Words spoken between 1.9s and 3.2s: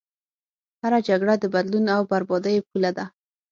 او بربادیو پوله ده.